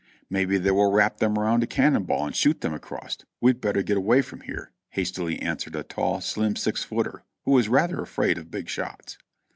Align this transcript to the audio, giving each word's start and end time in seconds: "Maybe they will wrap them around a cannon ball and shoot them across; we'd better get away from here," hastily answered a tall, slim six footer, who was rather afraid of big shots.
"Maybe 0.31 0.57
they 0.57 0.71
will 0.71 0.91
wrap 0.91 1.17
them 1.17 1.37
around 1.37 1.61
a 1.61 1.67
cannon 1.67 2.05
ball 2.05 2.25
and 2.25 2.35
shoot 2.35 2.61
them 2.61 2.73
across; 2.73 3.19
we'd 3.39 3.61
better 3.61 3.83
get 3.83 3.97
away 3.97 4.23
from 4.23 4.41
here," 4.41 4.71
hastily 4.89 5.39
answered 5.39 5.75
a 5.75 5.83
tall, 5.83 6.21
slim 6.21 6.55
six 6.55 6.83
footer, 6.83 7.21
who 7.45 7.51
was 7.51 7.69
rather 7.69 8.01
afraid 8.01 8.39
of 8.39 8.49
big 8.49 8.67
shots. 8.67 9.19